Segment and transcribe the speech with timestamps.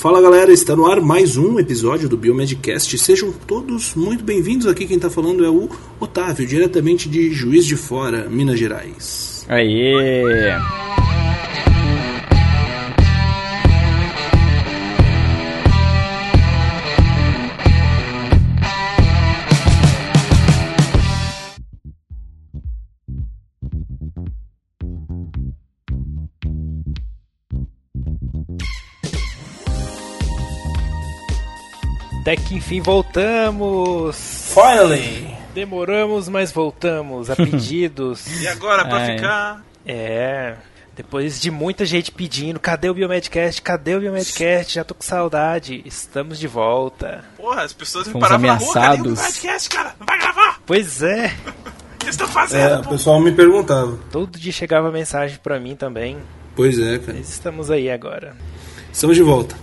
[0.00, 2.96] Fala galera, está no ar mais um episódio do Biomedcast.
[2.96, 4.66] Sejam todos muito bem-vindos.
[4.66, 5.68] Aqui quem está falando é o
[6.00, 9.44] Otávio, diretamente de Juiz de Fora, Minas Gerais.
[9.46, 10.56] Aê!
[32.30, 34.52] Até que enfim voltamos!
[34.54, 35.34] Finally!
[35.52, 38.24] Demoramos, mas voltamos a pedidos.
[38.40, 39.16] E agora, pra Ai.
[39.16, 39.64] ficar.
[39.84, 40.54] é.
[40.94, 43.60] Depois de muita gente pedindo, cadê o Biomedcast?
[43.62, 44.74] Cadê o Biomedcast?
[44.74, 45.82] Já tô com saudade.
[45.84, 47.24] Estamos de volta.
[47.36, 49.20] Porra, as pessoas me paravam na rua, cadê o ameaçados.
[49.20, 49.94] podcast, cara?
[49.98, 50.60] Não vai gravar?
[50.66, 52.82] Pois é, O que vocês estão É, fazendo?
[52.82, 53.98] o pessoal me perguntava.
[54.12, 56.18] todo dia chegava mensagem pra mim também.
[56.54, 57.14] Pois é, cara.
[57.18, 58.36] Mas estamos aí agora.
[58.92, 59.56] Estamos de volta.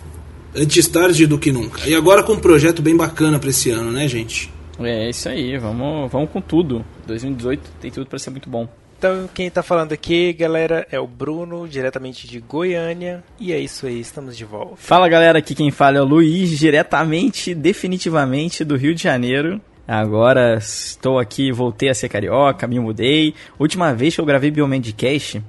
[0.57, 1.87] Antes tarde do que nunca.
[1.87, 4.51] E agora com um projeto bem bacana pra esse ano, né, gente?
[4.79, 6.83] É isso aí, vamos, vamos com tudo.
[7.05, 8.67] 2018 tem tudo pra ser muito bom.
[8.97, 13.23] Então, quem tá falando aqui, galera, é o Bruno, diretamente de Goiânia.
[13.39, 14.77] E é isso aí, estamos de volta.
[14.77, 19.61] Fala galera, aqui quem fala é o Luiz, diretamente, definitivamente do Rio de Janeiro.
[19.87, 23.35] Agora estou aqui, voltei a ser carioca, me mudei.
[23.59, 25.39] Última vez que eu gravei Biomedcast,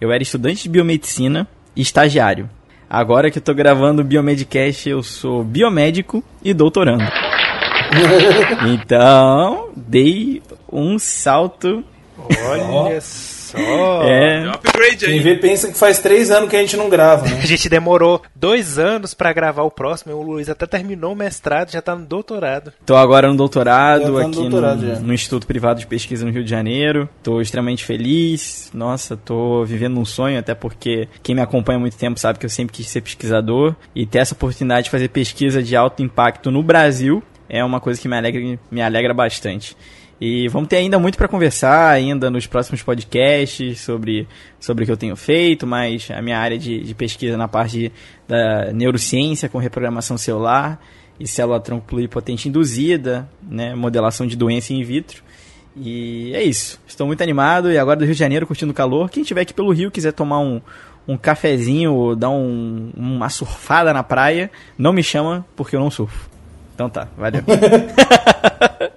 [0.00, 2.50] eu era estudante de biomedicina e estagiário.
[2.88, 7.04] Agora que eu tô gravando o Biomedcast, eu sou biomédico e doutorando.
[8.66, 11.84] Então, dei um salto.
[12.18, 12.64] Olha
[13.56, 14.02] só.
[14.02, 15.20] É, um upgrade Quem aí.
[15.20, 17.40] vê pensa que faz três anos que a gente não grava, né?
[17.46, 20.14] A gente demorou dois anos pra gravar o próximo.
[20.14, 22.72] O Luiz até terminou o mestrado, já tá no doutorado.
[22.84, 26.32] Tô agora no doutorado tá no aqui doutorado, no, no Instituto Privado de Pesquisa no
[26.32, 27.08] Rio de Janeiro.
[27.22, 28.70] Tô extremamente feliz.
[28.74, 32.46] Nossa, tô vivendo um sonho, até porque quem me acompanha há muito tempo sabe que
[32.46, 33.74] eu sempre quis ser pesquisador.
[33.94, 38.00] E ter essa oportunidade de fazer pesquisa de alto impacto no Brasil é uma coisa
[38.00, 39.76] que me alegra, me alegra bastante.
[40.20, 44.26] E vamos ter ainda muito para conversar ainda nos próximos podcasts sobre,
[44.58, 47.92] sobre o que eu tenho feito, mas a minha área de, de pesquisa na parte
[48.26, 50.80] da neurociência com reprogramação celular
[51.20, 55.22] e célula tronco pluripotente induzida, né, modelação de doença in vitro.
[55.76, 56.80] E é isso.
[56.86, 59.10] Estou muito animado e agora do Rio de Janeiro curtindo o calor.
[59.10, 60.62] Quem estiver aqui pelo Rio quiser tomar um,
[61.06, 65.90] um cafezinho ou dar um, uma surfada na praia, não me chama porque eu não
[65.90, 66.30] surfo.
[66.74, 67.42] Então tá, valeu.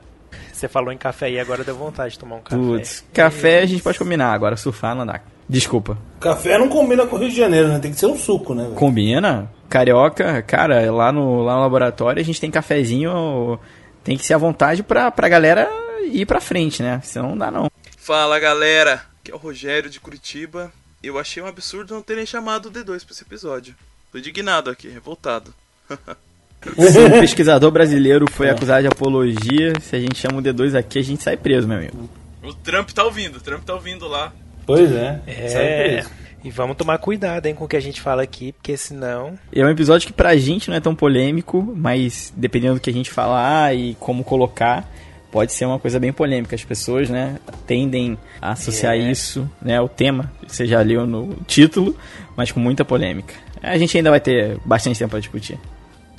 [0.59, 2.61] Você falou em café aí, agora deu vontade de tomar um café.
[2.61, 5.21] Putz, café a gente pode combinar, agora surfar não dá.
[5.47, 5.97] Desculpa.
[6.19, 7.79] Café não combina com o Rio de Janeiro, né?
[7.79, 8.63] Tem que ser um suco, né?
[8.63, 8.75] velho?
[8.75, 9.49] Combina?
[9.69, 13.57] Carioca, cara, lá no, lá no laboratório a gente tem cafezinho,
[14.03, 15.69] tem que ser à vontade pra, pra galera
[16.03, 16.99] ir pra frente, né?
[17.05, 17.71] Senão não dá não.
[17.97, 20.73] Fala galera, aqui é o Rogério de Curitiba.
[21.01, 23.75] Eu achei um absurdo não terem chamado o D2 pra esse episódio.
[24.11, 25.53] Tô indignado aqui, revoltado.
[26.61, 30.99] Se um pesquisador brasileiro foi acusado de apologia, se a gente chama o D2 aqui,
[30.99, 32.09] a gente sai preso, meu amigo.
[32.43, 34.31] O Trump tá ouvindo, o Trump tá ouvindo lá.
[34.65, 35.19] Pois é.
[35.49, 35.83] Sai É.
[35.83, 36.09] preso.
[36.43, 39.37] E vamos tomar cuidado, hein, com o que a gente fala aqui, porque senão.
[39.53, 42.93] É um episódio que pra gente não é tão polêmico, mas dependendo do que a
[42.93, 44.89] gente falar e como colocar,
[45.31, 46.55] pode ser uma coisa bem polêmica.
[46.55, 47.37] As pessoas, né,
[47.67, 49.11] tendem a associar É.
[49.11, 51.93] isso, né, o tema, você já leu no título,
[52.37, 53.33] mas com muita polêmica.
[53.61, 55.59] A gente ainda vai ter bastante tempo pra discutir.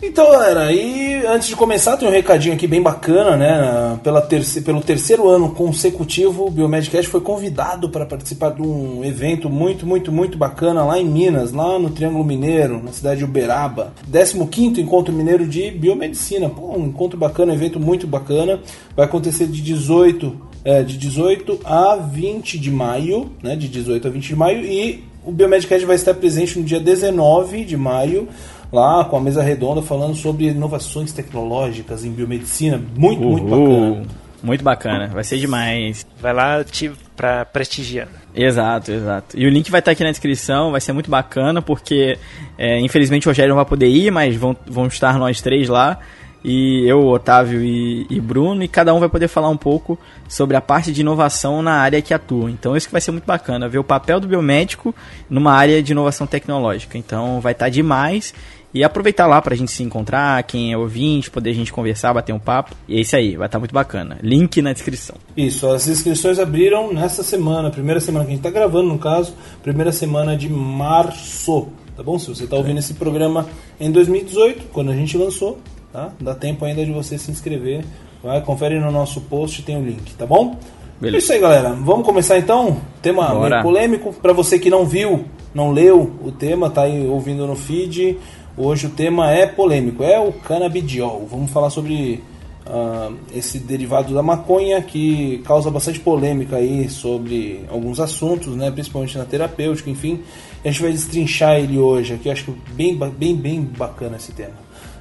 [0.03, 4.00] Então, galera, e antes de começar, tem um recadinho aqui bem bacana, né?
[4.03, 9.50] Pela terce- pelo terceiro ano consecutivo, o Biomedcast foi convidado para participar de um evento
[9.50, 13.93] muito, muito, muito bacana lá em Minas, lá no Triângulo Mineiro, na cidade de Uberaba.
[14.10, 16.49] 15º Encontro Mineiro de Biomedicina.
[16.49, 18.59] Pô, um encontro bacana, um evento muito bacana.
[18.97, 20.34] Vai acontecer de 18,
[20.65, 23.55] é, de 18 a 20 de maio, né?
[23.55, 24.65] De 18 a 20 de maio.
[24.65, 28.27] E o Biomedcast vai estar presente no dia 19 de maio
[28.72, 32.81] lá com a mesa redonda falando sobre inovações tecnológicas em biomedicina.
[32.97, 33.91] Muito, muito Uhul.
[33.94, 34.06] bacana.
[34.42, 36.06] Muito bacana, vai ser demais.
[36.19, 38.09] Vai lá te, pra prestigiar.
[38.34, 39.38] Exato, exato.
[39.38, 42.16] E o link vai estar aqui na descrição, vai ser muito bacana, porque
[42.56, 45.98] é, infelizmente o Rogério não vai poder ir, mas vão, vão estar nós três lá.
[46.42, 50.56] E eu, Otávio e, e Bruno, e cada um vai poder falar um pouco sobre
[50.56, 52.50] a parte de inovação na área que atua.
[52.50, 54.95] Então isso que vai ser muito bacana, ver o papel do biomédico
[55.28, 56.97] numa área de inovação tecnológica.
[56.97, 58.33] Então vai estar demais.
[58.72, 62.33] E aproveitar lá pra gente se encontrar, quem é ouvinte, poder a gente conversar, bater
[62.33, 62.75] um papo.
[62.87, 64.19] E é isso aí, vai estar muito bacana.
[64.22, 65.17] Link na descrição.
[65.37, 69.34] Isso, as inscrições abriram nessa semana, primeira semana que a gente está gravando, no caso,
[69.63, 72.19] primeira semana de março, tá bom?
[72.19, 73.47] Se você está ouvindo esse programa
[73.81, 75.59] em 2018, quando a gente lançou,
[75.93, 76.13] tá?
[76.21, 77.84] Dá tempo ainda de você se inscrever.
[78.22, 80.57] Vai, confere no nosso post, tem o link, tá bom?
[81.01, 81.17] Beleza.
[81.17, 81.71] É isso aí, galera.
[81.71, 82.77] Vamos começar então?
[83.01, 83.49] Tema Bora.
[83.49, 84.13] meio polêmico.
[84.13, 85.25] Para você que não viu,
[85.55, 88.19] não leu o tema, tá aí ouvindo no feed.
[88.62, 91.27] Hoje o tema é polêmico, é o canabidiol.
[91.30, 92.22] Vamos falar sobre
[92.66, 99.16] uh, esse derivado da maconha que causa bastante polêmica aí sobre alguns assuntos, né, principalmente
[99.16, 100.21] na terapêutica, enfim.
[100.62, 104.53] A gente vai destrinchar ele hoje aqui, acho que bem, bem, bem bacana esse tema.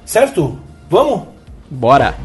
[0.06, 0.58] Certo?
[0.88, 1.24] Vamos?
[1.70, 2.16] Bora!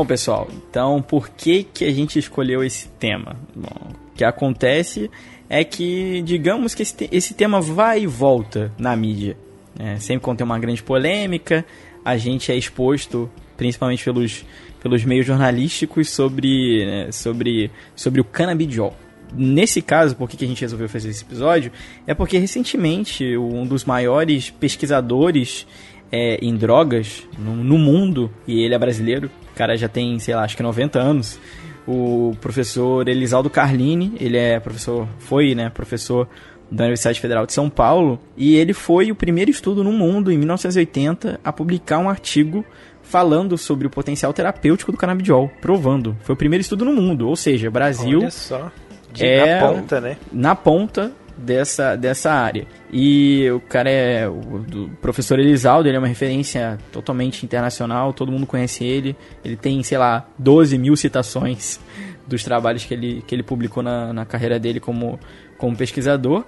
[0.00, 3.36] Bom, pessoal, então por que, que a gente escolheu esse tema?
[3.54, 5.10] Bom, o que acontece
[5.46, 9.36] é que, digamos que esse, esse tema vai e volta na mídia.
[9.78, 9.98] Né?
[9.98, 11.66] Sempre quando tem uma grande polêmica,
[12.02, 14.42] a gente é exposto, principalmente pelos,
[14.82, 18.96] pelos meios jornalísticos, sobre, né, sobre, sobre o canabidiol.
[19.34, 21.70] Nesse caso, por que a gente resolveu fazer esse episódio?
[22.06, 25.66] É porque recentemente um dos maiores pesquisadores
[26.12, 29.30] é, em drogas no, no, mundo, e ele é brasileiro,
[29.60, 31.38] cara já tem, sei lá, acho que 90 anos.
[31.86, 36.26] O professor Elisaldo Carlini, ele é professor, foi, né, professor
[36.70, 40.38] da Universidade Federal de São Paulo, e ele foi o primeiro estudo no mundo, em
[40.38, 42.64] 1980, a publicar um artigo
[43.02, 46.16] falando sobre o potencial terapêutico do canabidiol, provando.
[46.22, 48.72] Foi o primeiro estudo no mundo, ou seja, Brasil Olha só.
[49.12, 50.16] De, é na ponta, né?
[50.32, 52.66] Na ponta dessa, dessa área.
[52.92, 58.46] E o cara é o, professor Elisaldo, ele é uma referência totalmente internacional, todo mundo
[58.46, 59.16] conhece ele.
[59.44, 61.80] Ele tem, sei lá, 12 mil citações
[62.26, 65.18] dos trabalhos que ele, que ele publicou na, na carreira dele como,
[65.58, 66.44] como pesquisador.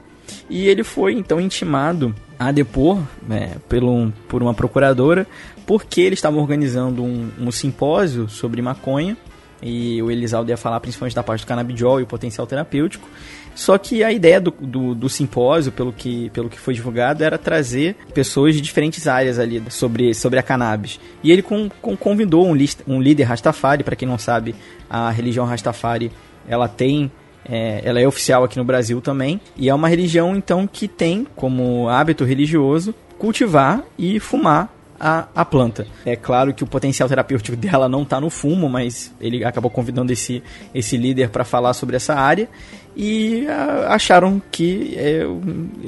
[0.49, 5.27] E ele foi então intimado a depor né, pelo, por uma procuradora
[5.67, 9.17] porque ele estava organizando um, um simpósio sobre maconha
[9.63, 13.09] e o Elisaldo ia falar principalmente da parte do canabidiol e o potencial terapêutico.
[13.55, 17.39] Só que a ideia do, do, do, simpósio, pelo que, pelo que foi divulgado, era
[17.39, 20.99] trazer pessoas de diferentes áreas ali sobre, sobre a cannabis.
[21.23, 24.55] E ele com, com, convidou um, list, um líder Rastafari, para quem não sabe,
[24.89, 26.11] a religião Rastafari
[26.49, 27.11] ela tem
[27.45, 31.27] é, ela é oficial aqui no Brasil também e é uma religião então que tem
[31.35, 35.85] como hábito religioso cultivar e fumar a, a planta.
[36.07, 40.13] É claro que o potencial terapêutico dela não está no fumo, mas ele acabou convidando
[40.13, 40.41] esse,
[40.73, 42.49] esse líder para falar sobre essa área
[42.97, 45.41] e a, ah, acharam que é, o,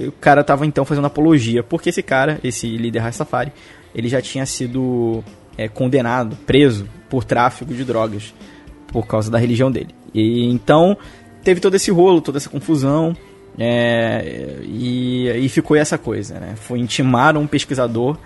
[0.09, 3.53] o, cara estava então fazendo apologia, porque esse cara, esse líder Rastafari,
[3.95, 5.23] ele já tinha sido
[5.57, 8.35] é, condenado, preso por tráfico de drogas
[8.89, 9.95] por causa da religião dele.
[10.15, 10.97] E então
[11.43, 13.15] teve todo esse rolo, toda essa confusão.
[13.57, 16.55] É, e, e ficou essa coisa, né?
[16.57, 18.19] Foi intimar um pesquisador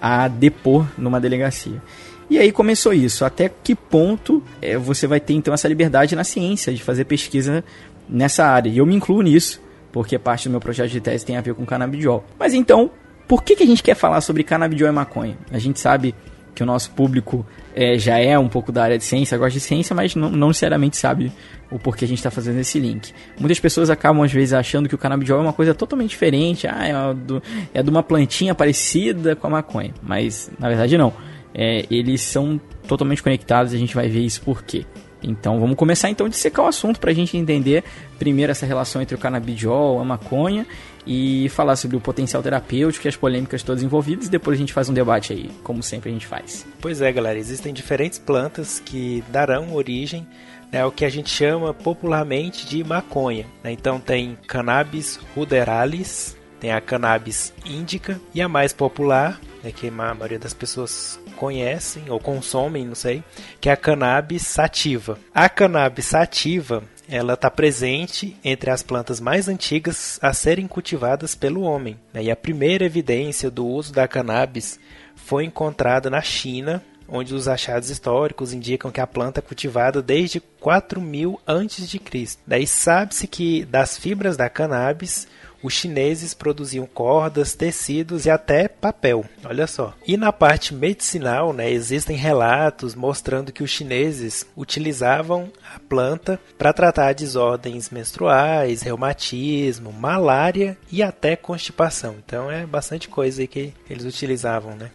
[0.00, 1.80] a depor numa delegacia.
[2.28, 3.24] E aí começou isso.
[3.24, 7.62] Até que ponto é, você vai ter então essa liberdade na ciência de fazer pesquisa
[8.08, 8.68] nessa área?
[8.68, 9.60] E eu me incluo nisso,
[9.90, 12.24] porque parte do meu projeto de tese tem a ver com canabidiol.
[12.38, 12.90] Mas então,
[13.28, 15.36] por que, que a gente quer falar sobre canabidiol e maconha?
[15.50, 16.14] A gente sabe
[16.54, 19.60] que o nosso público é, já é um pouco da área de ciência, gosta de
[19.60, 21.32] ciência, mas não, não necessariamente sabe
[21.70, 23.12] o porquê a gente está fazendo esse link.
[23.38, 26.86] Muitas pessoas acabam, às vezes, achando que o canabidiol é uma coisa totalmente diferente, ah,
[26.86, 31.12] é, do, é de uma plantinha parecida com a maconha, mas na verdade não.
[31.54, 34.84] É, eles são totalmente conectados e a gente vai ver isso por quê.
[35.22, 37.84] Então vamos começar então de secar o assunto para a gente entender
[38.18, 40.66] primeiro essa relação entre o canabidiol, a maconha
[41.06, 44.72] e falar sobre o potencial terapêutico e as polêmicas todas envolvidas e depois a gente
[44.72, 46.66] faz um debate aí, como sempre a gente faz.
[46.80, 50.26] Pois é, galera, existem diferentes plantas que darão origem
[50.70, 53.46] né, ao que a gente chama popularmente de maconha.
[53.62, 53.72] Né?
[53.72, 59.90] Então tem cannabis ruderalis, tem a cannabis índica e a mais popular, né, que a
[59.90, 63.24] maioria das pessoas conhecem ou consomem, não sei,
[63.60, 65.18] que é a cannabis sativa.
[65.34, 71.62] A cannabis sativa ela está presente entre as plantas mais antigas a serem cultivadas pelo
[71.62, 71.98] homem.
[72.14, 72.22] Né?
[72.22, 74.78] E a primeira evidência do uso da cannabis
[75.16, 80.38] foi encontrada na China, onde os achados históricos indicam que a planta é cultivada desde
[80.38, 82.38] 4000 a.C.
[82.46, 85.26] Daí sabe-se que das fibras da cannabis
[85.62, 89.24] os chineses produziam cordas, tecidos e até papel.
[89.44, 89.94] Olha só.
[90.06, 96.72] E na parte medicinal, né, existem relatos mostrando que os chineses utilizavam a planta para
[96.72, 102.16] tratar desordens menstruais, reumatismo, malária e até constipação.
[102.24, 104.90] Então é bastante coisa que eles utilizavam, né?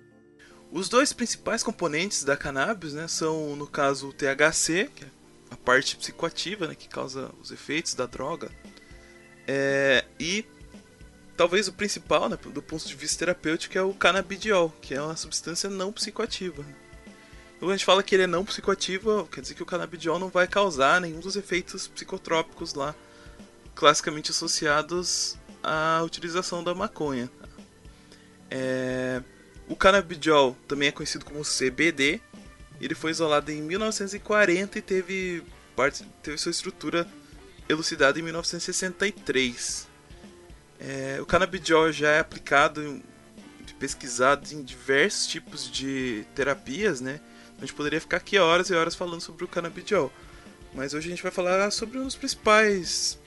[0.71, 5.07] Os dois principais componentes da cannabis, né, são no caso o THC, que é
[5.49, 8.51] a parte psicoativa, né, que causa os efeitos da droga,
[9.47, 10.45] é, e
[11.37, 15.15] talvez o principal, né, do ponto de vista terapêutico, é o canabidiol, que é uma
[15.15, 16.65] substância não psicoativa.
[17.59, 20.29] Quando a gente fala que ele é não psicoativo, quer dizer que o canabidiol não
[20.29, 22.93] vai causar nenhum dos efeitos psicotrópicos lá,
[23.75, 27.29] classicamente associados à utilização da maconha.
[28.49, 29.21] É...
[29.67, 32.21] O canabidiol também é conhecido como CBD.
[32.79, 35.43] Ele foi isolado em 1940 e teve,
[35.75, 37.07] parte, teve sua estrutura
[37.67, 39.87] elucidada em 1963.
[40.79, 41.19] É...
[41.21, 43.01] O canabidiol já é aplicado,
[43.79, 47.19] pesquisado em diversos tipos de terapias, né?
[47.57, 50.11] A gente poderia ficar aqui horas e horas falando sobre o canabidiol.
[50.73, 53.19] Mas hoje a gente vai falar sobre um dos principais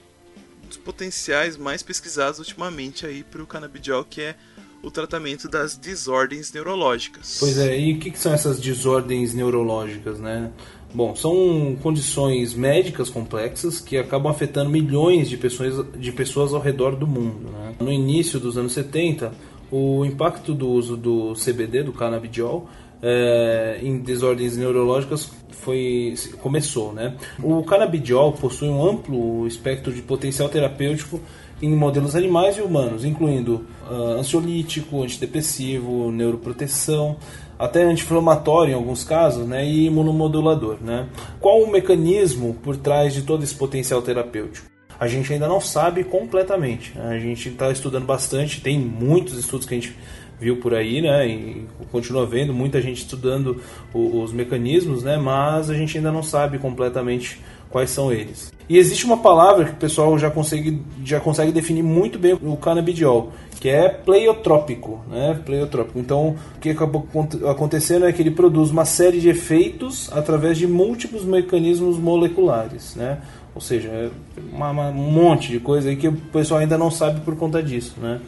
[0.67, 4.35] dos potenciais mais pesquisados ultimamente aí para o canabidiol, que é
[4.81, 7.37] o tratamento das desordens neurológicas.
[7.39, 10.51] Pois é, e o que, que são essas desordens neurológicas, né?
[10.93, 16.95] Bom, são condições médicas complexas que acabam afetando milhões de pessoas, de pessoas ao redor
[16.95, 17.49] do mundo.
[17.51, 17.75] Né?
[17.79, 19.31] No início dos anos 70,
[19.71, 22.67] o impacto do uso do CBD, do canabidiol,
[23.01, 27.15] é, em desordens neurológicas foi começou, né?
[27.41, 31.19] O canabidiol possui um amplo espectro de potencial terapêutico
[31.61, 37.17] em modelos animais e humanos, incluindo uh, ansiolítico, antidepressivo, neuroproteção,
[37.61, 41.07] até anti-inflamatório em alguns casos, né, e imunomodulador, né?
[41.39, 44.67] Qual o mecanismo por trás de todo esse potencial terapêutico?
[44.99, 46.91] A gente ainda não sabe completamente.
[46.99, 49.95] A gente está estudando bastante, tem muitos estudos que a gente
[50.39, 51.27] viu por aí, né?
[51.27, 53.61] E continua vendo muita gente estudando
[53.93, 55.17] os mecanismos, né?
[55.17, 57.39] Mas a gente ainda não sabe completamente
[57.71, 58.51] quais são eles.
[58.69, 62.55] E existe uma palavra que o pessoal já consegue, já consegue definir muito bem o
[62.55, 65.39] canabidiol, que é pleiotrópico, né?
[65.45, 65.99] Pleiotrópico.
[65.99, 67.05] Então, o que acabou
[67.49, 73.19] acontecendo é que ele produz uma série de efeitos através de múltiplos mecanismos moleculares, né?
[73.53, 74.09] Ou seja, é
[74.53, 77.61] uma, uma, um monte de coisa aí que o pessoal ainda não sabe por conta
[77.61, 78.21] disso, né?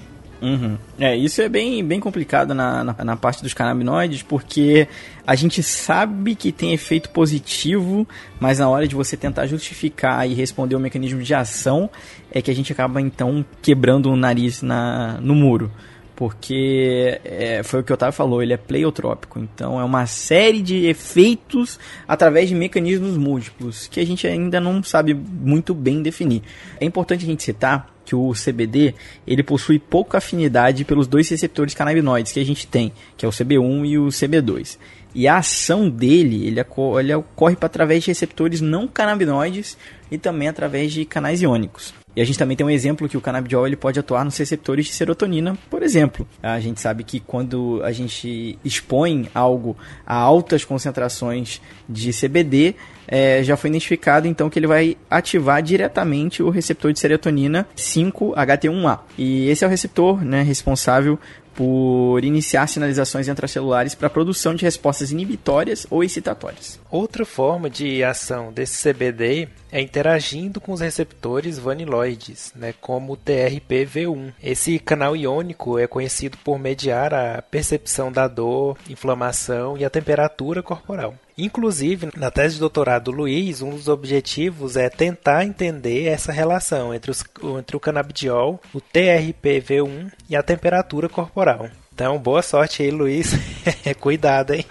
[0.43, 0.77] Uhum.
[1.00, 4.89] É, isso é bem, bem complicado na, na, na, parte dos canabinoides, porque
[5.25, 8.05] a gente sabe que tem efeito positivo,
[8.41, 11.89] mas na hora de você tentar justificar e responder o mecanismo de ação,
[12.29, 15.71] é que a gente acaba então quebrando o nariz na, no muro.
[16.15, 19.39] Porque é, foi o que o Otávio falou, ele é pleiotrópico.
[19.39, 24.84] Então é uma série de efeitos através de mecanismos múltiplos que a gente ainda não
[24.84, 26.43] sabe muito bem definir.
[26.79, 28.93] É importante a gente citar que o CBD
[29.25, 33.32] ele possui pouca afinidade pelos dois receptores canabinoides que a gente tem, que é o
[33.32, 34.77] CB1 e o CB2.
[35.15, 36.60] E a ação dele, ele,
[37.00, 39.77] ele ocorre através de receptores não canabinoides
[40.12, 41.93] e também através de canais iônicos.
[42.15, 44.86] E a gente também tem um exemplo que o canabidiol ele pode atuar nos receptores
[44.86, 46.27] de serotonina, por exemplo.
[46.41, 52.75] A gente sabe que quando a gente expõe algo a altas concentrações de CBD,
[53.08, 59.00] é, já foi identificado então que ele vai ativar diretamente o receptor de serotonina 5-HT1A.
[59.17, 61.20] E esse é o receptor né, responsável
[61.55, 66.79] por iniciar sinalizações intracelulares para produção de respostas inibitórias ou excitatórias.
[66.89, 73.17] Outra forma de ação desse CBD é interagindo com os receptores vaniloides, né, como o
[73.17, 74.33] TRPV1.
[74.41, 80.62] Esse canal iônico é conhecido por mediar a percepção da dor, inflamação e a temperatura
[80.62, 81.15] corporal.
[81.37, 86.93] Inclusive, na tese de doutorado do Luiz, um dos objetivos é tentar entender essa relação
[86.93, 87.23] entre, os,
[87.57, 91.69] entre o canabidiol, o TRPV1 e a temperatura corporal.
[91.93, 93.33] Então, boa sorte aí, Luiz.
[93.99, 94.65] Cuidado, hein?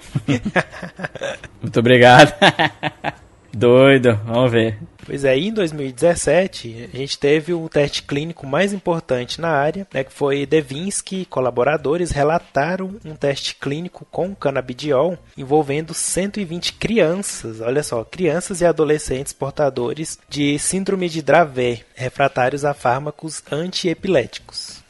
[1.60, 2.32] Muito obrigado.
[3.54, 4.78] Doido, vamos ver.
[5.04, 10.04] Pois é, em 2017 a gente teve o teste clínico mais importante na área, né,
[10.04, 17.82] que foi Devinsky e colaboradores relataram um teste clínico com canabidiol envolvendo 120 crianças, olha
[17.82, 24.82] só, crianças e adolescentes portadores de síndrome de Dravet, refratários a fármacos antiepiléticos.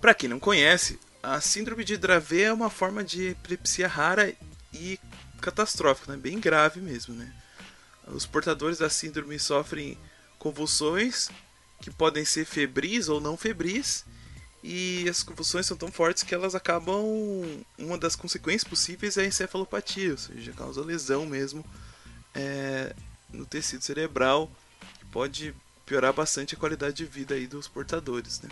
[0.00, 4.32] Para quem não conhece, a síndrome de Dravet é uma forma de epilepsia rara
[4.74, 4.98] e
[5.40, 6.18] catastrófica, né?
[6.18, 7.32] bem grave mesmo, né?
[8.12, 9.98] Os portadores da síndrome sofrem
[10.38, 11.28] convulsões
[11.80, 14.04] que podem ser febris ou não febris,
[14.62, 17.02] e as convulsões são tão fortes que elas acabam.
[17.78, 21.64] Uma das consequências possíveis é a encefalopatia, ou seja, causa lesão mesmo
[22.34, 22.94] é,
[23.32, 24.50] no tecido cerebral,
[24.98, 25.54] que pode
[25.86, 28.40] piorar bastante a qualidade de vida aí dos portadores.
[28.42, 28.50] Né?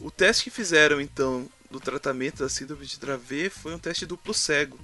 [0.00, 4.32] O teste que fizeram então do tratamento da síndrome de Dravet foi um teste duplo
[4.32, 4.78] cego,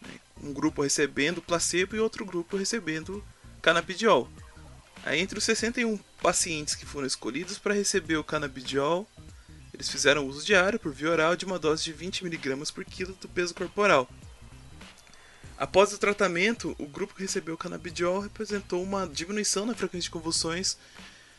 [0.00, 0.20] né?
[0.42, 3.22] um grupo recebendo placebo e outro grupo recebendo
[3.62, 4.28] canabidiol.
[5.04, 9.08] Aí, entre os 61 pacientes que foram escolhidos para receber o canabidiol,
[9.72, 13.28] eles fizeram uso diário por via oral de uma dose de 20mg por quilo do
[13.28, 14.08] peso corporal.
[15.56, 20.10] Após o tratamento, o grupo que recebeu o canabidiol representou uma diminuição na frequência de
[20.10, 20.76] convulsões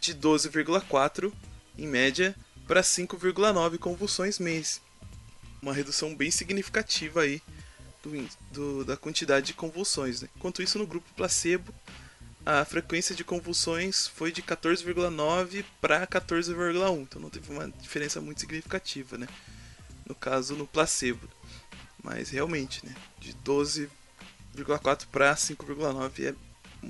[0.01, 1.31] de 12,4
[1.77, 2.35] em média
[2.67, 4.81] para 5,9 convulsões mês.
[5.61, 7.41] Uma redução bem significativa aí
[8.03, 10.21] do, do, da quantidade de convulsões.
[10.21, 10.29] Né?
[10.35, 11.73] Enquanto isso, no grupo placebo,
[12.45, 18.41] a frequência de convulsões foi de 14,9 para 14,1, então não teve uma diferença muito
[18.41, 19.27] significativa, né?
[20.09, 21.29] no caso no placebo.
[22.03, 26.33] Mas realmente, né, de 12,4 para 5,9 é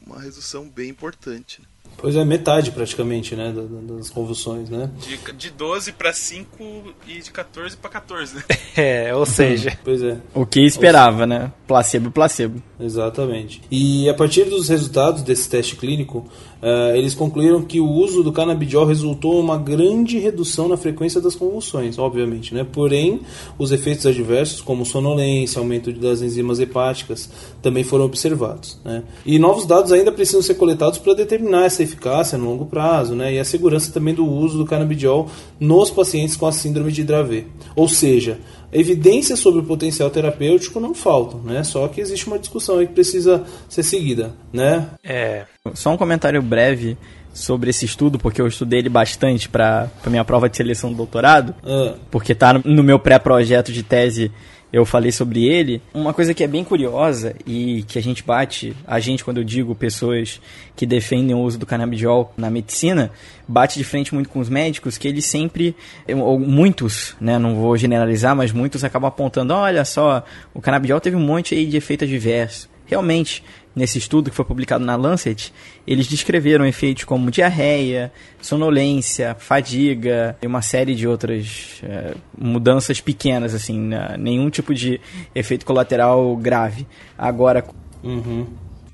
[0.05, 1.61] uma redução bem importante.
[1.61, 1.67] Né?
[1.97, 4.89] Pois é, metade praticamente, né, das convulsões, né?
[4.99, 8.43] De, de 12 para 5 e de 14 para 14, né?
[8.77, 9.77] É, ou seja...
[9.83, 10.17] pois é.
[10.33, 11.51] O que esperava, né?
[11.69, 12.63] Placebo, placebo.
[12.79, 13.61] Exatamente.
[13.69, 16.25] E a partir dos resultados desse teste clínico,
[16.63, 21.21] uh, eles concluíram que o uso do canabidiol resultou em uma grande redução na frequência
[21.21, 22.63] das convulsões, obviamente, né?
[22.63, 23.19] Porém,
[23.55, 27.29] os efeitos adversos, como sonolência, aumento das enzimas hepáticas,
[27.61, 29.03] também foram observados, né?
[29.23, 33.35] E novos dados ainda precisam ser coletados para determinar essa eficácia no longo prazo, né?
[33.35, 37.45] E a segurança também do uso do canabidiol nos pacientes com a síndrome de Dravet.
[37.75, 38.39] Ou seja,
[38.71, 41.63] evidências sobre o potencial terapêutico não faltam, né?
[41.63, 44.87] Só que existe uma discussão aí que precisa ser seguida, né?
[45.03, 45.45] É.
[45.73, 46.97] Só um comentário breve
[47.33, 51.55] sobre esse estudo, porque eu estudei ele bastante para minha prova de seleção do doutorado,
[51.63, 51.95] ah.
[52.11, 54.31] porque tá no meu pré-projeto de tese
[54.71, 55.81] eu falei sobre ele.
[55.93, 59.43] Uma coisa que é bem curiosa e que a gente bate, a gente, quando eu
[59.43, 60.39] digo pessoas
[60.75, 63.11] que defendem o uso do canabidiol na medicina,
[63.47, 65.75] bate de frente muito com os médicos, que eles sempre,
[66.07, 70.23] ou muitos, né, não vou generalizar, mas muitos acabam apontando: olha só,
[70.53, 72.69] o canabidiol teve um monte aí de efeito adverso.
[72.85, 73.43] Realmente,
[73.75, 75.53] nesse estudo que foi publicado na Lancet,
[75.85, 78.11] eles descreveram efeitos como diarreia,
[78.41, 84.15] sonolência, fadiga e uma série de outras é, mudanças pequenas, assim, né?
[84.17, 84.99] nenhum tipo de
[85.33, 86.85] efeito colateral grave.
[87.17, 87.63] Agora,
[88.03, 88.47] uhum.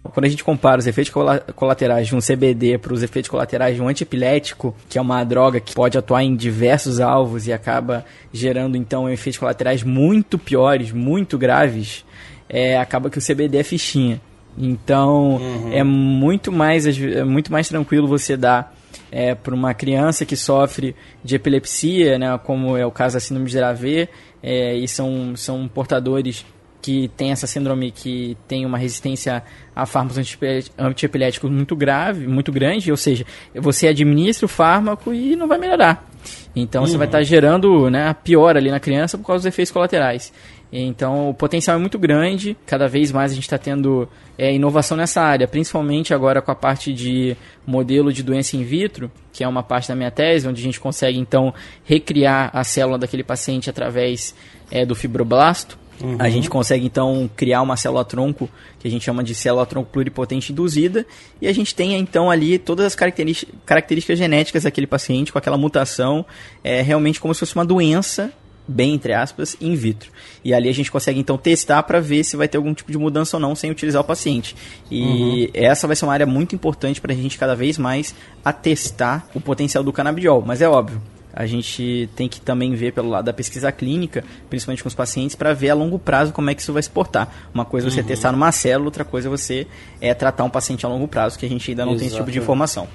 [0.03, 1.13] quando a gente compara os efeitos
[1.55, 5.59] colaterais de um CBD para os efeitos colaterais de um antiepilético, que é uma droga
[5.59, 11.37] que pode atuar em diversos alvos e acaba gerando então efeitos colaterais muito piores, muito
[11.37, 12.05] graves,
[12.47, 14.21] é, acaba que o CBD é fichinha.
[14.57, 15.73] Então uhum.
[15.73, 18.73] é muito mais é muito mais tranquilo você dar
[19.11, 23.49] é, para uma criança que sofre de epilepsia, né, como é o caso da síndrome
[23.49, 24.09] de Dravet,
[24.41, 26.45] é, e são, são portadores
[26.81, 29.41] que têm essa síndrome que tem uma resistência
[29.75, 30.37] a fármacos
[30.77, 33.25] antiepiléticos muito grave, muito grande, ou seja,
[33.55, 36.07] você administra o fármaco e não vai melhorar.
[36.55, 36.87] Então uhum.
[36.87, 37.23] você vai estar uhum.
[37.23, 40.31] tá gerando né, pior ali na criança por causa dos efeitos colaterais.
[40.71, 44.97] Então o potencial é muito grande, cada vez mais a gente está tendo é, inovação
[44.97, 49.47] nessa área, principalmente agora com a parte de modelo de doença in vitro, que é
[49.47, 53.69] uma parte da minha tese, onde a gente consegue então recriar a célula daquele paciente
[53.69, 54.35] através
[54.69, 55.77] é, do fibroblasto.
[56.01, 56.17] Uhum.
[56.19, 58.49] A gente consegue então criar uma célula tronco
[58.79, 61.05] que a gente chama de célula tronco pluripotente induzida
[61.41, 65.57] e a gente tem então ali todas as características, características genéticas daquele paciente com aquela
[65.57, 66.25] mutação,
[66.61, 68.33] é realmente como se fosse uma doença
[68.67, 70.11] bem entre aspas, in vitro.
[70.43, 72.97] E ali a gente consegue então testar para ver se vai ter algum tipo de
[72.97, 74.55] mudança ou não sem utilizar o paciente.
[74.89, 75.47] E uhum.
[75.53, 79.41] essa vai ser uma área muito importante para a gente cada vez mais atestar o
[79.41, 80.43] potencial do canabidiol.
[80.45, 81.01] Mas é óbvio,
[81.35, 85.35] a gente tem que também ver pelo lado da pesquisa clínica, principalmente com os pacientes,
[85.35, 87.29] para ver a longo prazo como é que isso vai se portar.
[87.53, 88.07] Uma coisa é você uhum.
[88.07, 89.67] testar numa célula, outra coisa é você
[89.99, 92.31] é tratar um paciente a longo prazo, que a gente ainda não tem esse tipo
[92.31, 92.87] de informação.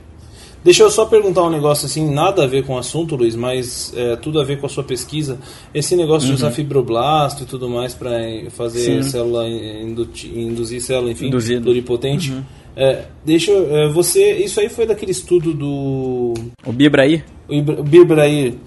[0.62, 3.94] Deixa eu só perguntar um negócio assim, nada a ver com o assunto, Luiz, mas
[3.96, 5.38] é, tudo a ver com a sua pesquisa.
[5.72, 6.34] Esse negócio uhum.
[6.34, 8.10] de usar fibroblasto e tudo mais para
[8.50, 9.02] fazer Sim.
[9.02, 11.62] célula, induzir célula, enfim, Induzido.
[11.62, 12.32] pluripotente.
[12.32, 12.42] Uhum.
[12.76, 16.34] É, deixa eu, é, você, isso aí foi daquele estudo do...
[16.64, 17.24] O Bibraí?
[17.48, 18.58] O Bibraí.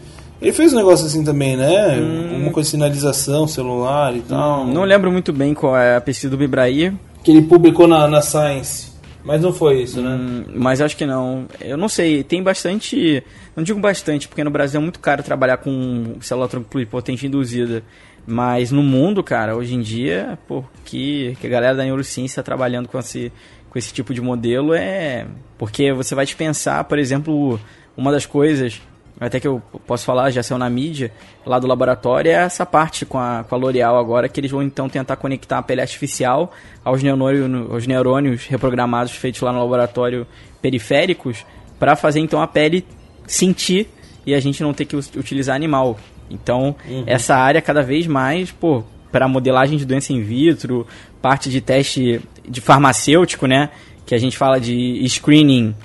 [0.42, 1.98] Ele fez um negócio assim também, né?
[2.00, 2.42] Hum.
[2.42, 4.66] Uma coisa de sinalização celular e tal.
[4.68, 6.92] Não lembro muito bem qual é a pesquisa do Bibraí.
[7.24, 8.93] Que ele publicou na, na Science.
[9.24, 10.16] Mas não foi isso, né?
[10.16, 11.48] Hum, mas acho que não.
[11.62, 13.24] Eu não sei, tem bastante.
[13.56, 17.84] Não digo bastante, porque no Brasil é muito caro trabalhar com célula tronco pluripotente induzida.
[18.26, 22.98] Mas no mundo, cara, hoje em dia, pô, que, a galera da neurociência trabalhando com
[22.98, 23.32] esse,
[23.70, 25.26] com esse tipo de modelo é.
[25.58, 27.60] Porque você vai dispensar, por exemplo,
[27.96, 28.82] uma das coisas
[29.19, 31.12] até que eu posso falar, já saiu na mídia,
[31.45, 34.63] lá do laboratório, é essa parte com a, com a L'Oreal agora, que eles vão
[34.63, 36.52] então tentar conectar a pele artificial
[36.84, 40.26] aos neurônios, aos neurônios reprogramados feitos lá no laboratório
[40.62, 41.45] periféricos,
[41.80, 42.86] para fazer então a pele
[43.28, 43.88] sentir
[44.26, 45.97] e a gente não ter que utilizar animal.
[46.30, 47.04] Então, uhum.
[47.06, 50.88] essa área cada vez mais, pô, para modelagem de doença in vitro,
[51.21, 53.69] parte de teste de farmacêutico, né?
[54.06, 55.76] Que a gente fala de screening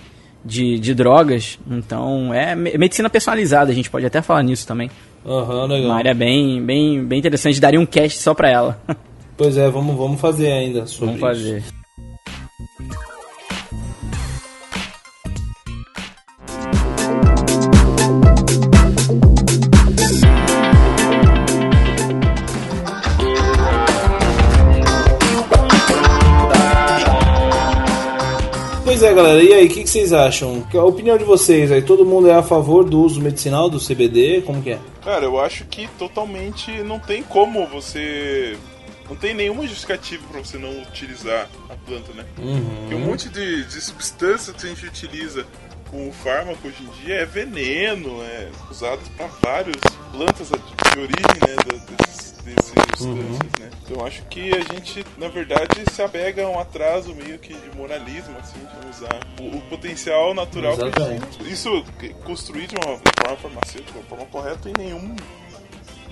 [0.45, 1.59] de, de drogas.
[1.71, 4.91] Então, é medicina personalizada, a gente pode até falar nisso também.
[5.27, 5.91] Aham, uhum, legal.
[5.91, 8.81] Uma área bem, bem, bem interessante, daria um cast só pra ela.
[9.39, 11.59] Pois é, vamos, vamos fazer ainda sobre Vamos fazer.
[11.59, 11.78] Isso.
[28.99, 29.41] Pois é, galera.
[29.41, 30.67] E aí, o que, que, vocês acham?
[30.75, 31.81] A opinião de vocês aí?
[31.81, 34.43] Todo mundo é a favor do uso medicinal do CBD?
[34.43, 34.81] Como que é?
[35.05, 38.59] Cara, eu acho que totalmente não tem como você
[39.09, 42.25] não tem nenhuma justificativa para você não utilizar a planta, né?
[42.39, 42.61] Uhum.
[42.81, 45.47] Porque um monte de, de substância que a gente utiliza
[45.93, 49.77] com o fármaco hoje em dia é veneno, é usado para várias
[50.11, 51.55] plantas de origem né,
[51.87, 53.15] desses, desses uhum.
[53.15, 53.71] né?
[53.85, 57.77] Então acho que a gente, na verdade, se apega a um atraso meio que de
[57.77, 61.85] moralismo, assim, de usar o, o potencial natural que Isso
[62.25, 65.17] construir de uma forma farmacêutica, de uma forma correta, e nenhum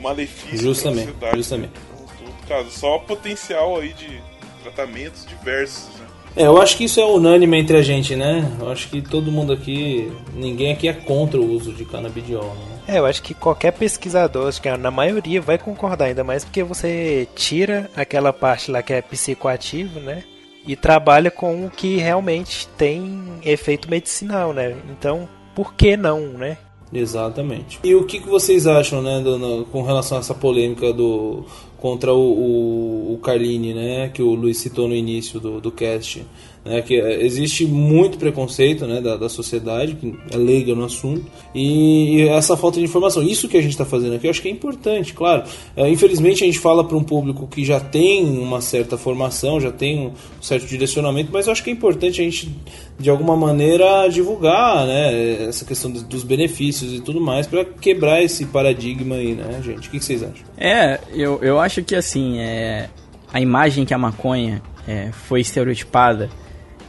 [0.01, 1.73] malefício justamente, justamente.
[1.95, 4.21] Então, caso, só potencial aí de
[4.63, 6.07] tratamentos diversos, né?
[6.37, 8.57] É, eu acho que isso é unânime entre a gente, né?
[8.61, 12.76] Eu acho que todo mundo aqui, ninguém aqui é contra o uso de canabidiol, né?
[12.89, 16.63] É, eu acho que qualquer pesquisador, acho que na maioria vai concordar, ainda mais porque
[16.63, 20.23] você tira aquela parte lá que é psicoativo, né?
[20.67, 24.77] E trabalha com o que realmente tem efeito medicinal, né?
[24.91, 26.59] Então, por que não, né?
[26.93, 27.81] Exatamente.
[27.83, 31.45] E o que, vocês acham, né, do, no, com relação a essa polêmica do
[31.79, 36.25] contra o, o, o né, que o Luiz citou no início do, do cast?
[36.67, 41.25] Né, que existe muito preconceito né, da, da sociedade, que é leiga no assunto,
[41.55, 43.23] e, essa falta de informação.
[43.23, 45.45] Isso que a gente está fazendo aqui eu acho que é importante, claro.
[45.77, 49.71] É, infelizmente a gente fala para um público que já tem uma certa formação, já
[49.71, 52.53] tem um certo direcionamento, mas eu acho que é importante a gente,
[52.99, 58.45] de alguma maneira, divulgar né, essa questão dos benefícios e tudo mais, para quebrar esse
[58.45, 59.87] paradigma aí, né, gente?
[59.87, 60.45] O que, que vocês acham?
[60.59, 62.91] É, eu, eu acho que assim, é,
[63.33, 66.29] a imagem que a maconha é, foi estereotipada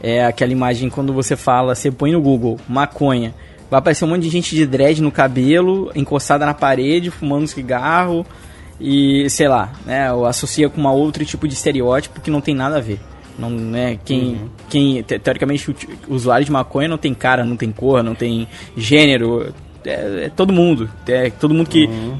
[0.02, 3.34] é aquela imagem quando você fala, você põe no Google maconha,
[3.70, 8.24] vai aparecer um monte de gente de dread no cabelo, encostada na parede, fumando cigarro
[8.80, 12.54] e sei lá, né, ou associa com uma outro tipo de estereótipo que não tem
[12.54, 13.00] nada a ver.
[13.38, 14.48] Não, né, quem, uhum.
[14.68, 19.54] quem teoricamente o usuário de maconha não tem cara, não tem cor, não tem gênero,
[19.84, 22.18] é, é todo mundo, é todo mundo que uhum.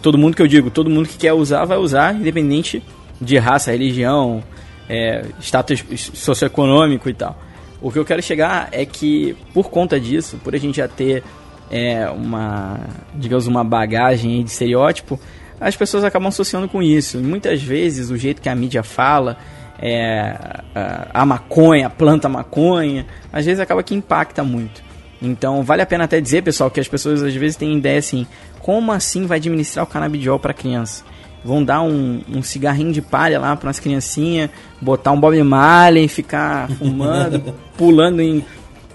[0.00, 2.82] todo mundo que eu digo, todo mundo que quer usar vai usar, independente
[3.20, 4.42] de raça, religião,
[4.90, 7.38] é, status socioeconômico e tal.
[7.80, 11.22] O que eu quero chegar é que, por conta disso, por a gente já ter
[11.70, 12.80] é, uma,
[13.14, 15.18] digamos, uma bagagem de estereótipo,
[15.60, 17.18] as pessoas acabam associando com isso.
[17.18, 19.38] E muitas vezes, o jeito que a mídia fala,
[19.78, 20.36] é,
[20.74, 24.82] a, a maconha, a planta maconha, às vezes acaba que impacta muito.
[25.22, 28.26] Então, vale a pena até dizer, pessoal, que as pessoas às vezes têm ideia assim:
[28.58, 31.04] como assim vai administrar o canabidiol para criança?
[31.44, 34.50] Vão dar um, um cigarrinho de palha lá para umas criancinhas,
[34.80, 38.44] botar um Bob Marley, ficar fumando, pulando em,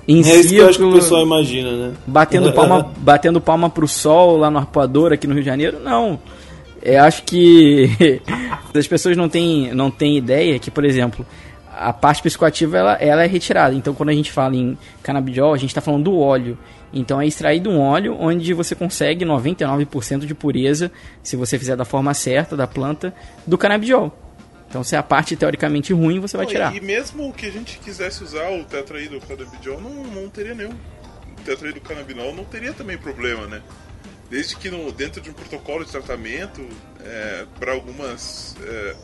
[0.07, 0.39] em é círculo.
[0.39, 1.93] isso que eu acho que o pessoal imagina, né?
[2.05, 5.79] Batendo palma, batendo palma pro sol lá no arpoador aqui no Rio de Janeiro.
[5.83, 6.19] Não.
[6.81, 8.21] Eu acho que
[8.73, 11.25] as pessoas não têm, não têm ideia que, por exemplo,
[11.77, 13.75] a parte psicoativa ela, ela é retirada.
[13.75, 16.57] Então, quando a gente fala em canabidiol, a gente está falando do óleo.
[16.95, 20.89] Então é extraído um óleo onde você consegue 99% de pureza,
[21.21, 23.13] se você fizer da forma certa da planta,
[23.45, 24.17] do canabidiol.
[24.69, 26.73] Então se é a parte teoricamente ruim, você vai tirar.
[26.73, 30.71] E, mesmo que a gente quisesse usar o tetraído canabidiol, não, não teria nenhum.
[30.71, 33.61] O tetraído canabinol não teria também problema, né?
[34.29, 36.65] Desde que no, dentro de um protocolo de tratamento,
[37.03, 38.95] é, para algumas é,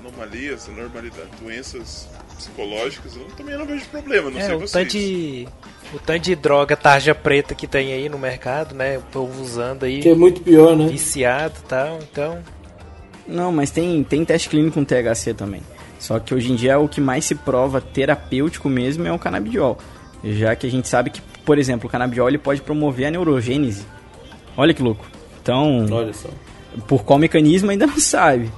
[0.00, 4.72] anomalias, normalidade, doenças psicológicas, eu também não vejo problema, não é, sei o vocês.
[4.72, 5.48] Tanto de,
[5.94, 8.98] o tanto de droga tarja preta que tem aí no mercado, né?
[8.98, 10.00] O povo usando aí.
[10.00, 10.86] Que é muito pior, né?
[10.86, 12.38] Viciado e tal, então...
[13.26, 15.62] Não, mas tem, tem teste clínico com THC também.
[15.98, 19.76] Só que hoje em dia o que mais se prova terapêutico mesmo é o canabidiol.
[20.24, 23.84] Já que a gente sabe que, por exemplo, o canabidiol ele pode promover a neurogênese.
[24.56, 25.04] Olha que louco.
[25.42, 26.28] Então, Olha só.
[26.86, 28.50] por qual mecanismo ainda não sabe.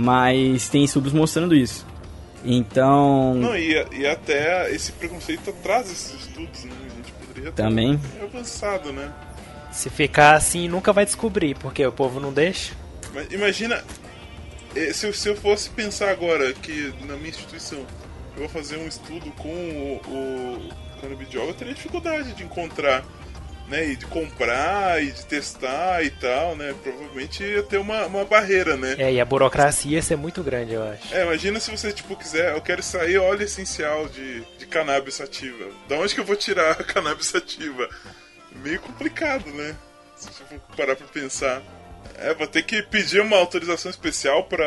[0.00, 1.84] Mas tem estudos mostrando isso.
[2.44, 3.34] Então.
[3.34, 6.72] Não, e, e até esse preconceito traz esses estudos, né?
[6.86, 7.98] A gente poderia Também.
[7.98, 9.12] ter avançado, né?
[9.72, 12.74] Se ficar assim, nunca vai descobrir, porque o povo não deixa.
[13.12, 13.82] Mas imagina,
[14.76, 17.80] eh, se eu, se eu fosse pensar agora que na minha instituição
[18.36, 23.04] eu vou fazer um estudo com o, o canabidiol, eu teria dificuldade de encontrar
[23.68, 26.74] né, e de comprar e de testar e tal, né?
[26.82, 28.96] Provavelmente ia ter uma, uma barreira, né?
[28.98, 31.14] É, e a burocracia ia ser muito grande, eu acho.
[31.14, 35.66] É, imagina se você, tipo, quiser, eu quero sair óleo essencial de, de cannabis sativa.
[35.88, 37.88] Da onde que eu vou tirar a cannabis sativa?
[38.62, 39.74] Meio complicado, né?
[40.16, 41.62] Se você for parar pra pensar.
[42.16, 44.66] É, vou ter que pedir uma autorização especial pra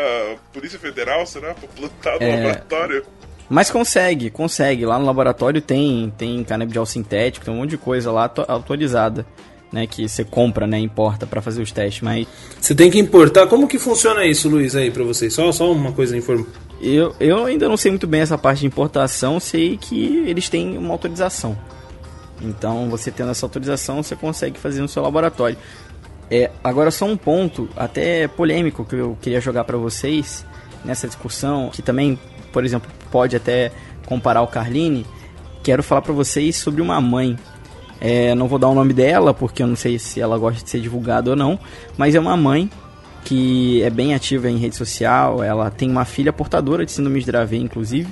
[0.54, 1.54] Polícia Federal, será?
[1.54, 2.36] Pra plantar no é...
[2.36, 3.06] laboratório?
[3.52, 4.86] Mas consegue, consegue.
[4.86, 9.26] Lá no laboratório tem, tem canabidiol sintético, tem um monte de coisa lá autorizada.
[9.74, 12.28] Né, que você compra, né, importa para fazer os testes, mas
[12.60, 13.48] você tem que importar.
[13.48, 15.34] Como que funciona isso, Luiz, aí para vocês?
[15.34, 16.44] Só, só uma coisa inform...
[16.82, 20.78] Eu, eu ainda não sei muito bem essa parte de importação, sei que eles têm
[20.78, 21.58] uma autorização.
[22.42, 25.56] Então, você tendo essa autorização, você consegue fazer no seu laboratório.
[26.30, 30.46] É, agora, só um ponto, até polêmico, que eu queria jogar para vocês
[30.84, 32.20] nessa discussão, que também,
[32.52, 33.72] por exemplo, pode até
[34.06, 35.06] comparar o Carline.
[35.64, 37.38] Quero falar para vocês sobre uma mãe.
[38.00, 40.70] É, não vou dar o nome dela, porque eu não sei se ela gosta de
[40.70, 41.60] ser divulgada ou não,
[41.98, 42.70] mas é uma mãe
[43.24, 45.44] que é bem ativa em rede social.
[45.44, 48.10] Ela tem uma filha portadora de síndrome de Dravet, inclusive,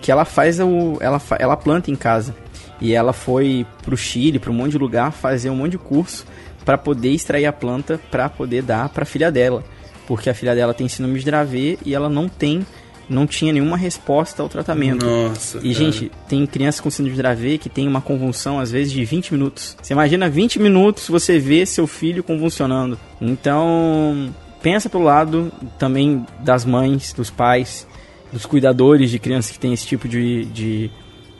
[0.00, 2.34] que ela faz o, ela, ela planta em casa.
[2.80, 6.26] E ela foi pro Chile, para um monte de lugar, fazer um monte de curso
[6.64, 9.62] para poder extrair a planta para poder dar para a filha dela,
[10.06, 12.66] porque a filha dela tem síndrome de Dravet e ela não tem
[13.08, 15.04] não tinha nenhuma resposta ao tratamento.
[15.04, 15.58] Nossa.
[15.58, 15.74] E, cara.
[15.74, 19.32] gente, tem crianças com síndrome de Dravet que tem uma convulsão, às vezes, de 20
[19.32, 19.76] minutos.
[19.82, 22.98] Você imagina 20 minutos você vê seu filho convulsionando.
[23.20, 27.86] Então, pensa pelo lado também das mães, dos pais,
[28.32, 30.90] dos cuidadores de crianças que têm esse tipo de, de,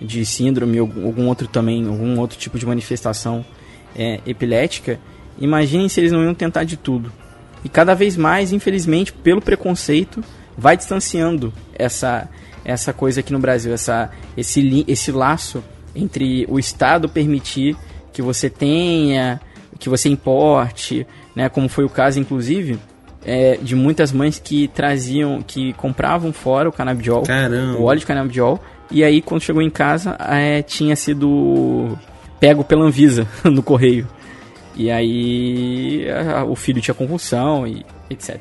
[0.00, 3.44] de síndrome ou algum outro também, algum outro tipo de manifestação
[3.96, 5.00] é, epilética.
[5.38, 7.12] Imaginem se eles não iam tentar de tudo.
[7.64, 10.22] E cada vez mais, infelizmente, pelo preconceito,
[10.56, 12.28] vai distanciando essa,
[12.64, 15.62] essa coisa aqui no Brasil, essa, esse, esse laço
[15.94, 17.76] entre o Estado permitir
[18.12, 19.40] que você tenha,
[19.78, 22.78] que você importe, né, como foi o caso, inclusive,
[23.24, 27.78] é, de muitas mães que traziam, que compravam fora o canabidiol, Caramba.
[27.78, 31.96] o óleo de canabidiol, e aí quando chegou em casa é, tinha sido
[32.38, 34.06] pego pela Anvisa no correio.
[34.76, 38.38] E aí a, o filho tinha convulsão e etc.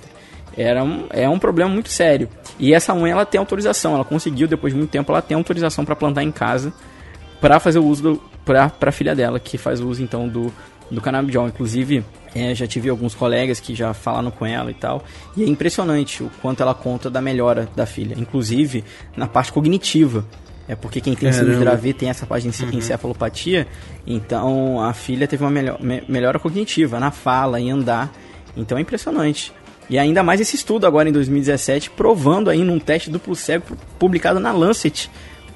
[0.56, 2.30] Era um, é um problema muito sério.
[2.60, 5.84] E essa mãe ela tem autorização, ela conseguiu depois de muito tempo, ela tem autorização
[5.84, 6.74] para plantar em casa
[7.44, 10.54] para fazer o uso para a filha dela, que faz o uso então do,
[10.90, 11.46] do canabidiol.
[11.46, 12.02] Inclusive,
[12.34, 15.04] é, já tive alguns colegas que já falaram com ela e tal.
[15.36, 18.86] E é impressionante o quanto ela conta da melhora da filha, inclusive
[19.18, 20.26] na parte cognitiva.
[20.70, 22.72] É porque quem tem síndrome de Dravet tem essa parte de uhum.
[22.72, 23.68] encefalopatia,
[24.08, 28.10] então a filha teve uma melhor, me, melhora cognitiva na fala, em andar.
[28.56, 29.52] Então é impressionante.
[29.90, 34.40] E ainda mais esse estudo agora em 2017 provando aí num teste duplo cego publicado
[34.40, 35.10] na Lancet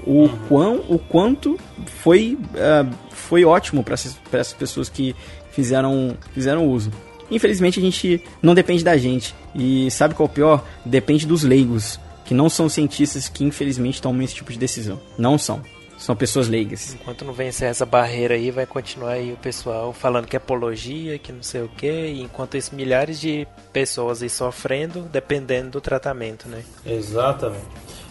[0.06, 0.38] o uhum.
[0.48, 1.58] quão o quanto
[2.02, 5.16] foi uh, foi ótimo para essas, pessoas que
[5.52, 6.92] fizeram fizeram uso.
[7.30, 10.66] Infelizmente a gente não depende da gente e sabe qual é o pior?
[10.86, 15.00] Depende dos leigos que não são cientistas que infelizmente tomam esse tipo de decisão.
[15.18, 15.62] Não são.
[15.98, 16.94] São pessoas leigas.
[16.94, 21.18] Enquanto não vencer essa barreira aí, vai continuar aí o pessoal falando que é apologia,
[21.18, 25.82] que não sei o que, e enquanto isso, milhares de pessoas aí sofrendo, dependendo do
[25.82, 26.64] tratamento, né?
[26.86, 27.66] Exatamente.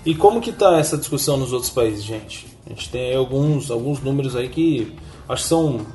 [0.05, 2.47] E como que tá essa discussão nos outros países, gente?
[2.67, 4.93] A gente tem alguns, alguns números aí que
[5.29, 5.87] acho que são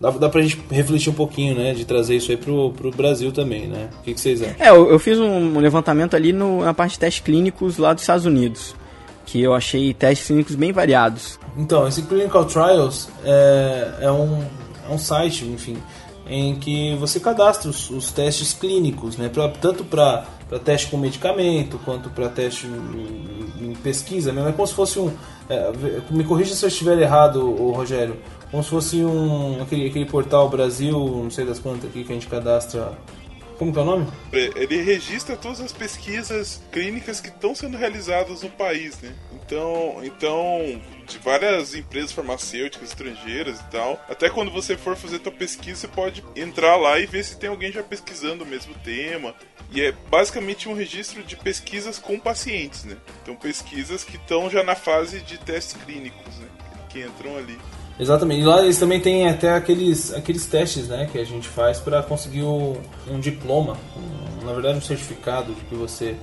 [0.00, 1.74] Dá, dá pra gente refletir um pouquinho, né?
[1.74, 3.90] De trazer isso aí pro, pro Brasil também, né?
[3.98, 4.54] O que, que vocês acham?
[4.58, 8.04] É, eu, eu fiz um levantamento ali no, na parte de testes clínicos lá dos
[8.04, 8.76] Estados Unidos.
[9.30, 11.38] Que eu achei testes clínicos bem variados.
[11.56, 14.42] Então, esse Clinical Trials é, é, um,
[14.88, 15.76] é um site, enfim,
[16.26, 19.28] em que você cadastra os, os testes clínicos, né?
[19.28, 20.24] Pra, tanto para
[20.64, 24.48] teste com medicamento, quanto para teste em, em, pesquisa mesmo.
[24.48, 25.12] É como se fosse um.
[25.48, 25.72] É,
[26.10, 27.40] me corrija se eu estiver errado,
[27.72, 28.16] Rogério
[28.50, 32.14] como se fosse um aquele, aquele portal Brasil, não sei das quantas aqui que a
[32.14, 32.92] gente cadastra.
[33.58, 34.06] Como que é o nome?
[34.32, 39.12] Ele registra todas as pesquisas clínicas que estão sendo realizadas no país, né?
[39.32, 44.00] Então, então de várias empresas farmacêuticas estrangeiras e tal.
[44.08, 47.50] Até quando você for fazer tua pesquisa, você pode entrar lá e ver se tem
[47.50, 49.34] alguém já pesquisando o mesmo tema.
[49.72, 52.96] E é basicamente um registro de pesquisas com pacientes, né?
[53.22, 56.46] Então pesquisas que estão já na fase de testes clínicos, né?
[56.88, 57.58] Que entram ali.
[57.98, 58.42] Exatamente.
[58.42, 62.02] E lá eles também têm até aqueles, aqueles testes né, que a gente faz para
[62.02, 62.76] conseguir um,
[63.08, 66.16] um diploma, um, na verdade um certificado de que você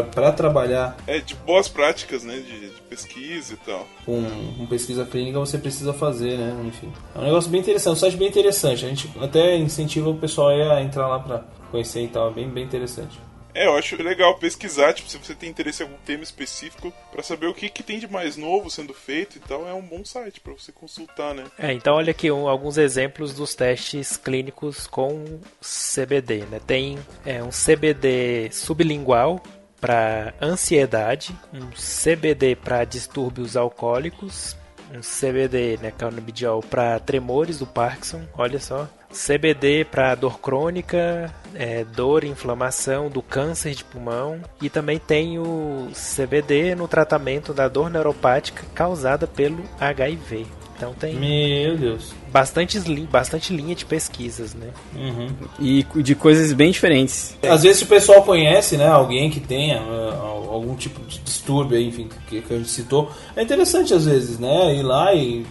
[0.00, 0.96] para trabalhar.
[1.06, 2.36] É, de boas práticas, né?
[2.36, 3.86] De, de pesquisa e tal.
[4.06, 4.24] Com,
[4.56, 6.56] com, pesquisa clínica você precisa fazer, né?
[6.66, 6.90] Enfim.
[7.14, 8.86] É um negócio bem interessante, um site bem interessante.
[8.86, 12.30] A gente até incentiva o pessoal a entrar lá para conhecer e tal.
[12.30, 13.18] É bem, bem interessante.
[13.54, 17.22] É, eu acho legal pesquisar, tipo, se você tem interesse em algum tema específico, para
[17.22, 20.04] saber o que, que tem de mais novo sendo feito e tal, é um bom
[20.04, 21.44] site para você consultar, né?
[21.58, 26.60] É, então olha aqui um, alguns exemplos dos testes clínicos com CBD, né?
[26.66, 29.42] Tem é, um CBD sublingual
[29.80, 34.56] para ansiedade, um CBD para distúrbios alcoólicos,
[34.94, 38.88] um CBD, né, cannabidiol para tremores do Parkinson, olha só.
[39.12, 45.38] CBD para dor crônica, é, dor e inflamação do câncer de pulmão e também tem
[45.38, 50.46] o CBD no tratamento da dor neuropática causada pelo HIV.
[50.82, 51.14] Então tem.
[51.14, 52.12] Meu Deus.
[52.32, 54.68] Bastante, bastante linha de pesquisas, né?
[54.96, 55.28] Uhum.
[55.60, 57.36] E de coisas bem diferentes.
[57.40, 61.86] Às vezes o pessoal conhece, né, alguém que tenha uh, algum tipo de distúrbio aí,
[61.86, 63.12] enfim, que, que, a gente citou.
[63.36, 65.46] É interessante às vezes, né, ir lá e,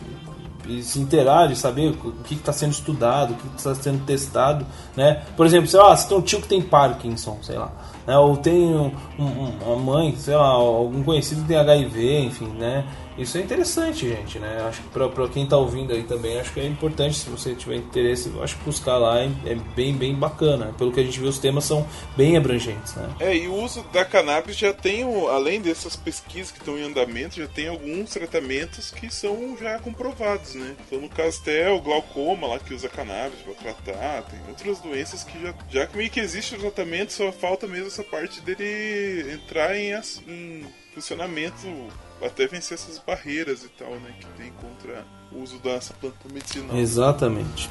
[0.82, 5.24] se inteirar, saber o que está sendo estudado, o que está sendo testado, né.
[5.36, 7.72] Por exemplo, sei lá, se tem um tio que tem Parkinson, sei lá
[8.12, 8.18] né?
[8.18, 12.86] Ou tem um, um, uma mãe, sei lá, algum conhecido tem HIV, enfim, né?
[13.18, 14.66] Isso é interessante, gente, né?
[14.68, 17.76] Acho que para quem está ouvindo aí também, acho que é importante, se você tiver
[17.76, 20.74] interesse, acho que buscar lá é, é, bem, bem bacana.
[20.78, 23.10] Pelo que a gente viu, os temas são bem abrangentes, né?
[23.20, 27.36] É, e o uso da cannabis já tem, além dessas pesquisas que estão em andamento,
[27.36, 30.76] já tem alguns tratamentos que são já comprovados, né?
[30.88, 31.12] Então, no
[31.76, 36.10] o glaucoma lá que usa cannabis para tratar, tem outras doenças que já, já meio
[36.10, 39.92] que existe o tratamento, só falta mesmo essa parte dele entrar em,
[40.28, 41.68] em funcionamento
[42.22, 46.78] até vencer essas barreiras e tal, né, que tem contra o uso dessa planta medicinal.
[46.78, 47.70] Exatamente.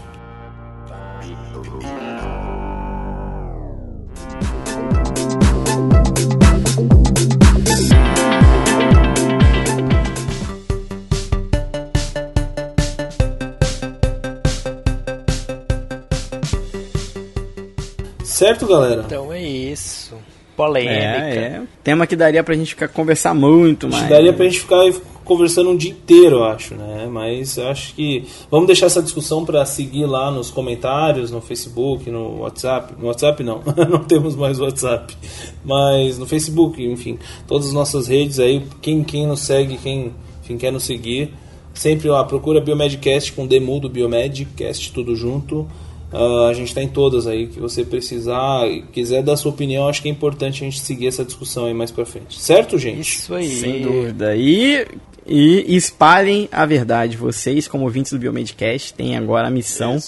[18.40, 19.02] Certo, galera?
[19.06, 20.16] Então é isso
[20.56, 20.92] polêmica.
[20.92, 21.62] É, é.
[21.84, 24.08] Tema que daria pra gente ficar conversar muito mais.
[24.08, 24.90] Daria pra gente ficar
[25.24, 27.06] conversando um dia inteiro, eu acho, né?
[27.10, 32.10] Mas eu acho que vamos deixar essa discussão para seguir lá nos comentários, no Facebook,
[32.10, 32.94] no WhatsApp.
[32.98, 35.14] No WhatsApp não, não temos mais WhatsApp.
[35.62, 40.56] Mas no Facebook, enfim, todas as nossas redes aí, quem quem nos segue, quem enfim,
[40.56, 41.34] quer nos seguir,
[41.74, 45.68] sempre lá procura Biomedcast com Demudo Biomedcast tudo junto.
[46.12, 50.02] Uh, a gente está em todas aí que você precisar, quiser dar sua opinião, acho
[50.02, 52.40] que é importante a gente seguir essa discussão aí mais para frente.
[52.40, 53.18] Certo, gente?
[53.18, 53.48] Isso aí.
[53.48, 54.34] Sem dúvida.
[54.34, 54.86] E,
[55.24, 57.16] e espalhem a verdade.
[57.16, 59.98] Vocês, como ouvintes do Biomedcast, têm agora a missão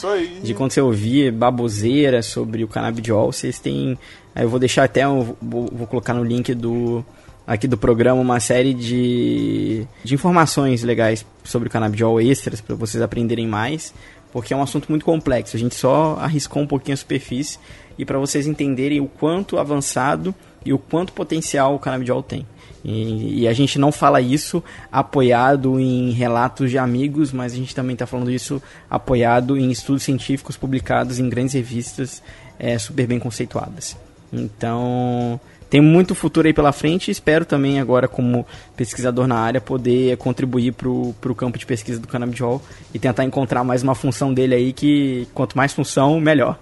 [0.43, 3.97] de quando você ouvir baboseira sobre o canabidiol, vocês têm.
[4.35, 7.05] Eu vou deixar até, eu vou, vou colocar no link do
[7.47, 13.03] aqui do programa uma série de, de informações legais sobre o canabidiol extras para vocês
[13.03, 13.93] aprenderem mais
[14.33, 15.57] porque é um assunto muito complexo.
[15.57, 17.59] A gente só arriscou um pouquinho a superfície
[17.99, 22.47] e para vocês entenderem o quanto avançado e o quanto potencial o canabidiol tem.
[22.85, 27.75] E, e, a gente não fala isso apoiado em relatos de amigos, mas a gente
[27.75, 32.21] também está falando isso apoiado em estudos científicos publicados em grandes revistas
[32.59, 33.97] é, super bem conceituadas.
[34.33, 35.41] Então,
[35.73, 40.19] tem muito futuro aí pela frente e espero também agora como pesquisador na área poder
[40.19, 42.61] contribuir para o campo de pesquisa do canabidiol
[42.93, 46.59] e tentar encontrar mais uma função dele aí que quanto mais função, melhor.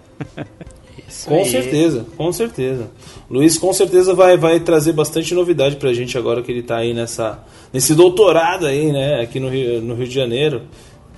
[1.27, 2.89] com certeza, com certeza.
[3.29, 6.77] Luiz com certeza vai, vai trazer bastante novidade para a gente agora que ele está
[6.77, 7.43] aí nessa,
[7.73, 10.63] nesse doutorado aí, né, aqui no Rio, no Rio de Janeiro.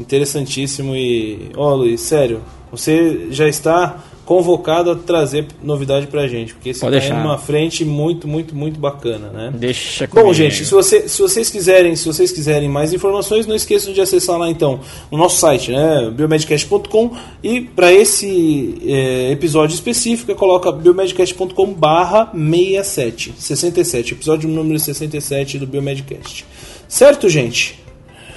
[0.01, 1.51] Interessantíssimo e...
[1.55, 6.87] Ó, oh, Luiz, sério, você já está convocado a trazer novidade pra gente, porque você
[6.87, 9.53] está numa frente muito, muito, muito bacana, né?
[9.53, 10.29] Deixa comigo.
[10.29, 14.01] Bom, gente, se, você, se vocês quiserem, se vocês quiserem mais informações, não esqueçam de
[14.01, 14.79] acessar lá então
[15.11, 24.49] o nosso site, né, biomedcast.com e para esse é, episódio específico, coloca biomedcast.com/67, 67, episódio
[24.49, 26.47] número 67 do Biomedcast.
[26.87, 27.83] Certo, gente?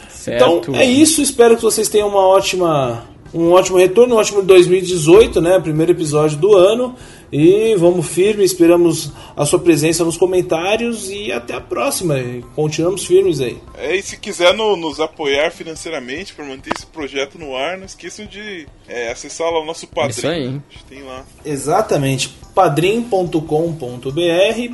[0.10, 0.36] Certo.
[0.36, 5.42] Então, é isso, espero que vocês tenham uma ótima um ótimo retorno, um ótimo 2018,
[5.42, 5.60] né?
[5.60, 6.96] Primeiro episódio do ano.
[7.32, 12.16] E vamos firme, esperamos a sua presença nos comentários e até a próxima.
[12.56, 13.58] Continuamos firmes aí.
[13.78, 17.86] É, e se quiser no, nos apoiar financeiramente para manter esse projeto no ar, não
[17.86, 20.12] esqueçam de é, acessar lá o nosso padrinho.
[20.12, 20.62] Isso aí.
[20.88, 21.26] Tem lá.
[21.44, 22.30] Exatamente.
[22.54, 23.42] padrim.com.br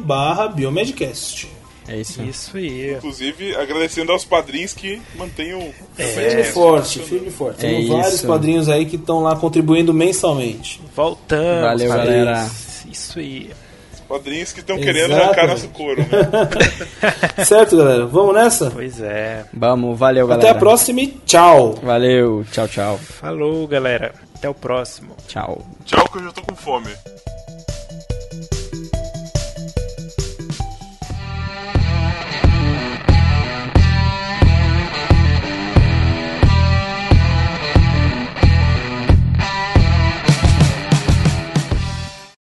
[0.04, 1.61] barra Biomedcast.
[1.92, 2.24] É isso.
[2.24, 2.94] Isso aí.
[2.94, 5.74] Inclusive, agradecendo aos padrinhos que mantêm o.
[5.98, 7.60] É, firme e forte, firme e forte.
[7.60, 8.28] Tem é vários isso.
[8.28, 10.82] padrinhos aí que estão lá contribuindo mensalmente.
[10.96, 11.64] Voltando.
[11.64, 12.50] Valeu, galera.
[12.90, 13.52] Isso aí.
[13.94, 17.44] Os padrinhos que estão querendo arrancar nosso couro, né?
[17.44, 18.06] certo, galera?
[18.06, 18.72] Vamos nessa?
[18.72, 19.44] Pois é.
[19.54, 20.50] Vamos, valeu, galera.
[20.50, 21.76] Até a próxima e tchau.
[21.84, 22.98] Valeu, tchau, tchau.
[22.98, 24.14] Falou, galera.
[24.34, 25.14] Até o próximo.
[25.28, 25.68] Tchau.
[25.84, 26.90] Tchau, que eu já tô com fome.